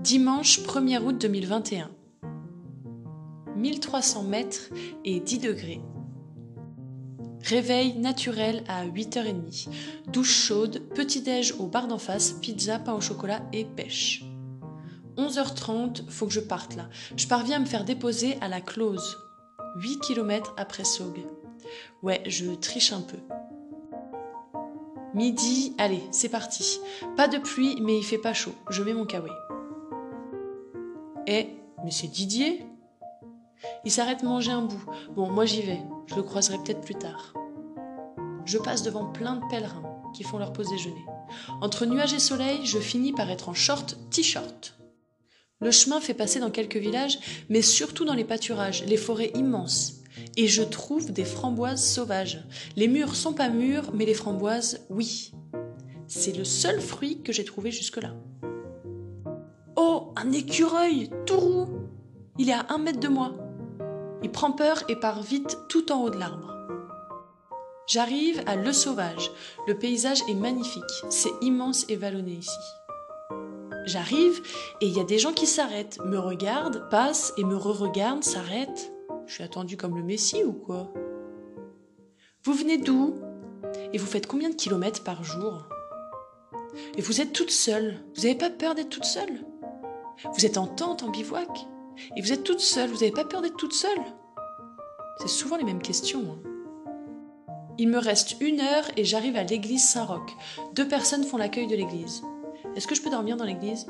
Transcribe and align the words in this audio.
Dimanche 0.00 0.60
1er 0.60 1.02
août 1.02 1.18
2021. 1.20 1.90
1300 3.56 4.22
mètres 4.22 4.70
et 5.04 5.18
10 5.18 5.38
degrés. 5.40 5.80
Réveil 7.42 7.98
naturel 7.98 8.62
à 8.68 8.86
8h30. 8.86 9.68
Douche 10.12 10.46
chaude, 10.46 10.82
petit-déj 10.94 11.56
au 11.58 11.66
bar 11.66 11.88
d'en 11.88 11.98
face, 11.98 12.30
pizza, 12.30 12.78
pain 12.78 12.94
au 12.94 13.00
chocolat 13.00 13.42
et 13.52 13.64
pêche. 13.64 14.22
11h30, 15.16 16.08
faut 16.08 16.26
que 16.26 16.32
je 16.32 16.40
parte 16.40 16.76
là. 16.76 16.88
Je 17.16 17.26
parviens 17.26 17.56
à 17.56 17.60
me 17.60 17.66
faire 17.66 17.84
déposer 17.84 18.38
à 18.40 18.46
la 18.46 18.60
close. 18.60 19.18
8 19.80 19.98
km 19.98 20.54
après 20.56 20.84
Saugue. 20.84 21.26
Ouais, 22.04 22.22
je 22.24 22.52
triche 22.52 22.92
un 22.92 23.00
peu. 23.00 23.18
Midi, 25.12 25.74
allez, 25.76 26.04
c'est 26.12 26.28
parti. 26.28 26.78
Pas 27.16 27.26
de 27.26 27.38
pluie, 27.38 27.80
mais 27.82 27.98
il 27.98 28.04
fait 28.04 28.18
pas 28.18 28.32
chaud. 28.32 28.54
Je 28.70 28.84
mets 28.84 28.94
mon 28.94 29.04
kawaii. 29.04 29.32
Eh, 31.30 31.46
mais 31.84 31.90
c'est 31.90 32.06
Didier 32.06 32.64
Il 33.84 33.92
s'arrête 33.92 34.22
manger 34.22 34.50
un 34.50 34.62
bout. 34.62 34.82
Bon, 35.14 35.30
moi 35.30 35.44
j'y 35.44 35.60
vais. 35.60 35.82
Je 36.06 36.14
le 36.14 36.22
croiserai 36.22 36.56
peut-être 36.64 36.80
plus 36.80 36.94
tard. 36.94 37.34
Je 38.46 38.56
passe 38.56 38.82
devant 38.82 39.12
plein 39.12 39.36
de 39.36 39.46
pèlerins 39.50 40.00
qui 40.14 40.22
font 40.24 40.38
leur 40.38 40.54
pause 40.54 40.70
déjeuner. 40.70 41.04
Entre 41.60 41.84
nuages 41.84 42.14
et 42.14 42.18
soleil, 42.18 42.60
je 42.64 42.78
finis 42.78 43.12
par 43.12 43.30
être 43.30 43.50
en 43.50 43.54
short 43.54 43.98
t-shirt. 44.10 44.78
Le 45.60 45.70
chemin 45.70 46.00
fait 46.00 46.14
passer 46.14 46.40
dans 46.40 46.50
quelques 46.50 46.76
villages, 46.78 47.18
mais 47.50 47.60
surtout 47.60 48.06
dans 48.06 48.14
les 48.14 48.24
pâturages, 48.24 48.84
les 48.86 48.96
forêts 48.96 49.32
immenses. 49.34 49.96
Et 50.38 50.48
je 50.48 50.62
trouve 50.62 51.12
des 51.12 51.26
framboises 51.26 51.84
sauvages. 51.84 52.42
Les 52.74 52.88
mûres 52.88 53.16
sont 53.16 53.34
pas 53.34 53.50
mûres, 53.50 53.92
mais 53.92 54.06
les 54.06 54.14
framboises, 54.14 54.86
oui. 54.88 55.32
C'est 56.06 56.34
le 56.34 56.44
seul 56.44 56.80
fruit 56.80 57.22
que 57.22 57.34
j'ai 57.34 57.44
trouvé 57.44 57.70
jusque-là. 57.70 58.14
Un 60.20 60.32
écureuil, 60.32 61.10
tout 61.26 61.38
roux 61.38 61.68
Il 62.38 62.50
est 62.50 62.52
à 62.52 62.66
un 62.70 62.78
mètre 62.78 62.98
de 62.98 63.06
moi. 63.06 63.34
Il 64.24 64.32
prend 64.32 64.50
peur 64.50 64.82
et 64.88 64.96
part 64.96 65.22
vite 65.22 65.56
tout 65.68 65.92
en 65.92 66.02
haut 66.02 66.10
de 66.10 66.18
l'arbre. 66.18 66.56
J'arrive 67.86 68.42
à 68.46 68.56
Le 68.56 68.72
Sauvage. 68.72 69.30
Le 69.68 69.78
paysage 69.78 70.22
est 70.28 70.34
magnifique. 70.34 70.82
C'est 71.08 71.30
immense 71.40 71.88
et 71.88 71.94
vallonné 71.94 72.32
ici. 72.32 72.50
J'arrive 73.86 74.42
et 74.80 74.86
il 74.86 74.96
y 74.96 74.98
a 74.98 75.04
des 75.04 75.20
gens 75.20 75.32
qui 75.32 75.46
s'arrêtent, 75.46 76.00
me 76.04 76.18
regardent, 76.18 76.88
passent 76.90 77.32
et 77.36 77.44
me 77.44 77.56
re-regardent, 77.56 78.24
s'arrêtent. 78.24 78.92
Je 79.28 79.34
suis 79.34 79.44
attendue 79.44 79.76
comme 79.76 79.96
le 79.96 80.02
Messie 80.02 80.42
ou 80.42 80.52
quoi? 80.52 80.92
Vous 82.42 82.54
venez 82.54 82.78
d'où? 82.78 83.14
Et 83.92 83.98
vous 83.98 84.06
faites 84.06 84.26
combien 84.26 84.50
de 84.50 84.56
kilomètres 84.56 85.04
par 85.04 85.22
jour? 85.22 85.68
Et 86.96 87.02
vous 87.02 87.20
êtes 87.20 87.32
toute 87.32 87.52
seule. 87.52 88.00
Vous 88.16 88.22
n'avez 88.22 88.34
pas 88.34 88.50
peur 88.50 88.74
d'être 88.74 88.90
toute 88.90 89.04
seule? 89.04 89.44
Vous 90.34 90.46
êtes 90.46 90.58
en 90.58 90.66
tente, 90.66 91.02
en 91.02 91.10
bivouac 91.10 91.66
Et 92.16 92.20
vous 92.20 92.32
êtes 92.32 92.44
toute 92.44 92.60
seule. 92.60 92.90
Vous 92.90 92.96
n'avez 92.96 93.12
pas 93.12 93.24
peur 93.24 93.42
d'être 93.42 93.56
toute 93.56 93.72
seule? 93.72 94.00
C'est 95.20 95.28
souvent 95.28 95.56
les 95.56 95.64
mêmes 95.64 95.82
questions. 95.82 96.22
Hein. 96.32 96.48
Il 97.78 97.88
me 97.88 97.98
reste 97.98 98.40
une 98.40 98.60
heure 98.60 98.84
et 98.96 99.04
j'arrive 99.04 99.36
à 99.36 99.44
l'église 99.44 99.88
Saint-Roch. 99.88 100.36
Deux 100.74 100.88
personnes 100.88 101.22
font 101.22 101.36
l'accueil 101.36 101.68
de 101.68 101.76
l'église. 101.76 102.22
Est-ce 102.74 102.88
que 102.88 102.96
je 102.96 103.02
peux 103.02 103.10
dormir 103.10 103.36
dans 103.36 103.44
l'église? 103.44 103.86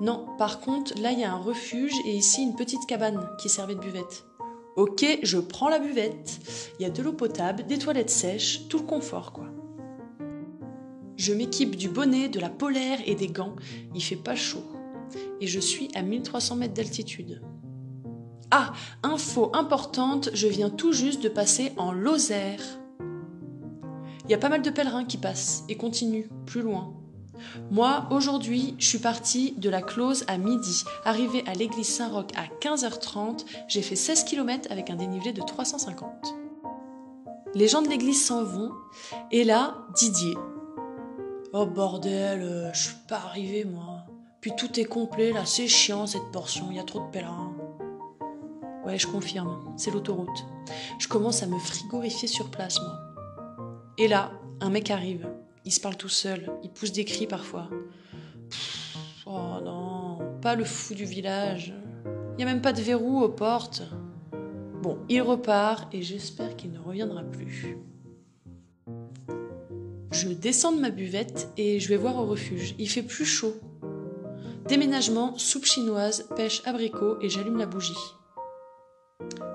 Non, 0.00 0.26
par 0.38 0.60
contre, 0.60 0.94
là 1.00 1.10
il 1.10 1.18
y 1.18 1.24
a 1.24 1.32
un 1.32 1.38
refuge 1.38 1.94
et 2.06 2.16
ici 2.16 2.42
une 2.42 2.54
petite 2.54 2.86
cabane 2.86 3.28
qui 3.38 3.48
servait 3.48 3.74
de 3.74 3.80
buvette. 3.80 4.24
Ok, 4.76 5.04
je 5.22 5.38
prends 5.38 5.68
la 5.68 5.78
buvette. 5.80 6.38
Il 6.78 6.82
y 6.82 6.86
a 6.86 6.90
de 6.90 7.02
l'eau 7.02 7.12
potable, 7.12 7.66
des 7.66 7.78
toilettes 7.78 8.10
sèches, 8.10 8.68
tout 8.68 8.78
le 8.78 8.84
confort 8.84 9.32
quoi. 9.32 9.46
Je 11.16 11.32
m'équipe 11.32 11.76
du 11.76 11.88
bonnet, 11.88 12.28
de 12.28 12.40
la 12.40 12.50
polaire 12.50 12.98
et 13.06 13.14
des 13.14 13.28
gants. 13.28 13.54
Il 13.94 14.02
fait 14.02 14.16
pas 14.16 14.34
chaud. 14.34 14.64
Et 15.40 15.46
je 15.46 15.60
suis 15.60 15.88
à 15.94 16.02
1300 16.02 16.56
mètres 16.56 16.74
d'altitude. 16.74 17.42
Ah, 18.50 18.72
info 19.02 19.50
importante, 19.54 20.30
je 20.32 20.46
viens 20.46 20.70
tout 20.70 20.92
juste 20.92 21.22
de 21.22 21.28
passer 21.28 21.72
en 21.76 21.92
Lozère. 21.92 22.60
Il 24.24 24.30
y 24.30 24.34
a 24.34 24.38
pas 24.38 24.48
mal 24.48 24.62
de 24.62 24.70
pèlerins 24.70 25.04
qui 25.04 25.18
passent 25.18 25.64
et 25.68 25.76
continuent 25.76 26.28
plus 26.46 26.62
loin. 26.62 26.94
Moi, 27.70 28.06
aujourd'hui, 28.10 28.74
je 28.78 28.86
suis 28.86 28.98
partie 28.98 29.52
de 29.52 29.68
la 29.68 29.82
close 29.82 30.24
à 30.28 30.38
midi. 30.38 30.84
Arrivée 31.04 31.44
à 31.46 31.54
l'église 31.54 31.88
Saint-Roch 31.88 32.30
à 32.36 32.46
15h30, 32.60 33.44
j'ai 33.68 33.82
fait 33.82 33.96
16 33.96 34.24
km 34.24 34.68
avec 34.70 34.90
un 34.90 34.96
dénivelé 34.96 35.32
de 35.32 35.42
350. 35.42 36.08
Les 37.54 37.68
gens 37.68 37.82
de 37.82 37.88
l'église 37.88 38.24
s'en 38.24 38.42
vont, 38.42 38.72
et 39.30 39.44
là, 39.44 39.86
Didier. 39.94 40.34
Oh 41.52 41.66
bordel, 41.66 42.42
euh, 42.42 42.72
je 42.72 42.82
suis 42.88 42.96
pas 43.08 43.18
arrivé 43.18 43.64
moi. 43.64 44.06
Puis 44.44 44.52
tout 44.54 44.78
est 44.78 44.84
complet, 44.84 45.32
là, 45.32 45.46
c'est 45.46 45.68
chiant 45.68 46.06
cette 46.06 46.30
portion, 46.30 46.66
il 46.68 46.76
y 46.76 46.78
a 46.78 46.82
trop 46.82 47.00
de 47.00 47.10
pèlerins. 47.10 47.56
Ouais, 48.84 48.98
je 48.98 49.06
confirme, 49.06 49.72
c'est 49.78 49.90
l'autoroute. 49.90 50.44
Je 50.98 51.08
commence 51.08 51.42
à 51.42 51.46
me 51.46 51.58
frigorifier 51.58 52.28
sur 52.28 52.50
place, 52.50 52.78
moi. 52.78 52.98
Et 53.96 54.06
là, 54.06 54.32
un 54.60 54.68
mec 54.68 54.90
arrive. 54.90 55.26
Il 55.64 55.72
se 55.72 55.80
parle 55.80 55.96
tout 55.96 56.10
seul, 56.10 56.52
il 56.62 56.68
pousse 56.68 56.92
des 56.92 57.06
cris 57.06 57.26
parfois. 57.26 57.70
oh 59.24 59.60
non, 59.64 60.18
pas 60.42 60.56
le 60.56 60.64
fou 60.64 60.92
du 60.92 61.06
village. 61.06 61.72
Il 62.32 62.36
n'y 62.36 62.42
a 62.42 62.46
même 62.46 62.60
pas 62.60 62.74
de 62.74 62.82
verrou 62.82 63.22
aux 63.22 63.30
portes. 63.30 63.82
Bon, 64.82 64.98
il 65.08 65.22
repart 65.22 65.88
et 65.94 66.02
j'espère 66.02 66.54
qu'il 66.54 66.70
ne 66.70 66.80
reviendra 66.80 67.22
plus. 67.22 67.78
Je 70.12 70.28
descends 70.28 70.72
de 70.72 70.80
ma 70.80 70.90
buvette 70.90 71.48
et 71.56 71.80
je 71.80 71.88
vais 71.88 71.96
voir 71.96 72.18
au 72.18 72.26
refuge. 72.26 72.74
Il 72.78 72.90
fait 72.90 73.02
plus 73.02 73.24
chaud. 73.24 73.54
Déménagement, 74.74 75.38
soupe 75.38 75.66
chinoise, 75.66 76.26
pêche 76.34 76.60
abricot 76.66 77.16
et 77.20 77.28
j'allume 77.28 77.58
la 77.58 77.66
bougie. 77.66 77.94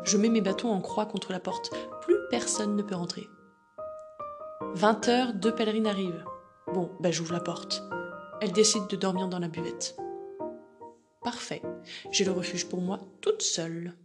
Je 0.06 0.16
mets 0.16 0.30
mes 0.30 0.40
bâtons 0.40 0.72
en 0.72 0.80
croix 0.80 1.06
contre 1.06 1.34
la 1.34 1.42
porte. 1.42 1.72
Plus 2.04 2.16
personne 2.30 2.78
ne 2.78 2.82
peut 2.82 2.96
rentrer. 2.96 3.28
20 4.76 5.10
heures, 5.10 5.34
deux 5.34 5.54
pèlerines 5.54 5.88
arrivent. 5.88 6.24
Bon, 6.74 6.90
ben 7.02 7.12
j'ouvre 7.12 7.34
la 7.34 7.42
porte. 7.42 7.84
Elle 8.40 8.54
décide 8.54 8.88
de 8.88 8.96
dormir 8.96 9.28
dans 9.28 9.40
la 9.40 9.50
buvette. 9.50 9.98
Parfait. 11.22 11.64
J'ai 12.12 12.24
le 12.24 12.32
refuge 12.32 12.70
pour 12.70 12.80
moi 12.80 13.00
toute 13.20 13.42
seule. 13.42 13.98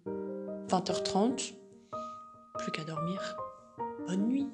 20h30. 0.67 1.55
Plus 2.59 2.73
qu'à 2.73 2.83
dormir. 2.83 3.37
Bonne 4.09 4.27
nuit. 4.27 4.49